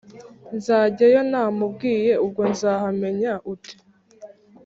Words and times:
nzajyayo 0.55 1.21
ntamubwiye 1.29 2.11
ubwo 2.25 2.41
nzahamenya 2.51 3.33
ute?” 3.53 3.73